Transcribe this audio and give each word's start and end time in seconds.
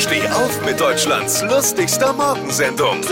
Steh 0.00 0.26
auf 0.28 0.64
mit 0.64 0.80
Deutschlands 0.80 1.42
lustigster 1.42 2.14
Morgensendung. 2.14 3.02
Die 3.02 3.08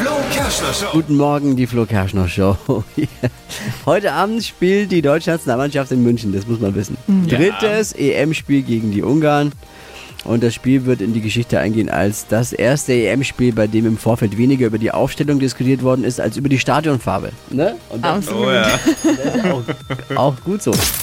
Flo 0.00 0.12
Kerschner 0.32 0.72
Show. 0.72 0.92
Guten 0.92 1.16
Morgen, 1.16 1.56
die 1.56 1.66
Flo 1.66 1.86
Kerschner 1.86 2.28
Show. 2.28 2.56
Heute 3.86 4.12
Abend 4.12 4.44
spielt 4.44 4.92
die 4.92 5.02
deutsche 5.02 5.30
Nationalmannschaft 5.30 5.90
in 5.90 6.04
München, 6.04 6.32
das 6.32 6.46
muss 6.46 6.60
man 6.60 6.76
wissen. 6.76 6.96
Drittes 7.26 7.92
EM-Spiel 7.94 8.62
gegen 8.62 8.92
die 8.92 9.02
Ungarn. 9.02 9.50
Und 10.24 10.44
das 10.44 10.54
Spiel 10.54 10.86
wird 10.86 11.00
in 11.00 11.12
die 11.12 11.20
Geschichte 11.20 11.58
eingehen 11.58 11.90
als 11.90 12.28
das 12.28 12.52
erste 12.52 12.92
EM-Spiel, 12.92 13.52
bei 13.52 13.66
dem 13.66 13.86
im 13.86 13.98
Vorfeld 13.98 14.38
weniger 14.38 14.68
über 14.68 14.78
die 14.78 14.92
Aufstellung 14.92 15.40
diskutiert 15.40 15.82
worden 15.82 16.04
ist, 16.04 16.20
als 16.20 16.36
über 16.36 16.48
die 16.48 16.60
Stadionfarbe. 16.60 17.32
Ne? 17.50 17.74
Und 17.88 18.04
das 18.04 18.28
Absolut. 18.28 18.52
ist 18.52 19.44
auch, 19.46 20.16
auch 20.16 20.34
gut 20.44 20.62
so. 20.62 20.72